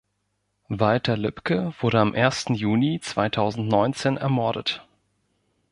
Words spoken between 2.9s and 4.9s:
zweitausendneunzehn ermordet.